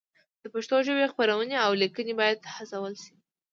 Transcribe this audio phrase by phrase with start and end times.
[0.41, 3.13] د پښتو ژبې خپرونې او لیکنې باید هڅول شي.